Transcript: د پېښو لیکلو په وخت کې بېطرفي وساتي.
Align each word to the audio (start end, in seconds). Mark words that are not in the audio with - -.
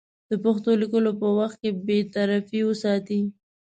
د 0.29 0.31
پېښو 0.43 0.71
لیکلو 0.81 1.11
په 1.21 1.27
وخت 1.39 1.57
کې 1.61 1.69
بېطرفي 1.87 2.59
وساتي. 2.65 3.19